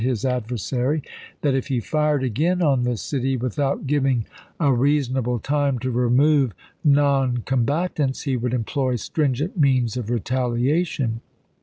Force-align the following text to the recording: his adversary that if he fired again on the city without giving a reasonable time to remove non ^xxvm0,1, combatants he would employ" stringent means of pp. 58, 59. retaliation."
his 0.03 0.25
adversary 0.25 1.03
that 1.41 1.53
if 1.53 1.67
he 1.67 1.79
fired 1.79 2.23
again 2.23 2.59
on 2.59 2.81
the 2.85 2.97
city 2.97 3.37
without 3.37 3.85
giving 3.85 4.25
a 4.59 4.73
reasonable 4.73 5.37
time 5.37 5.77
to 5.77 5.91
remove 5.91 6.53
non 6.83 7.37
^xxvm0,1, 7.37 7.45
combatants 7.45 8.21
he 8.23 8.35
would 8.35 8.51
employ" 8.51 8.95
stringent 8.95 9.55
means 9.59 9.95
of 9.95 10.05
pp. 10.05 10.17
58, 10.17 10.17
59. 10.23 10.39
retaliation." 10.39 11.21